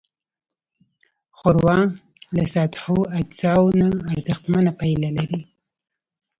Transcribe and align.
ښوروا 1.37 1.79
له 2.35 2.43
سادهو 2.53 2.97
اجزاوو 3.19 3.75
نه 3.79 3.87
ارزښتمنه 4.13 4.71
پايله 4.79 5.09
لري. 5.17 5.39